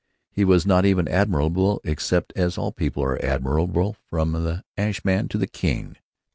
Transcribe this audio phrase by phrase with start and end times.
[0.31, 5.27] He was not even admirable, except as all people are admirable, from the ash man
[5.27, 5.95] to the king.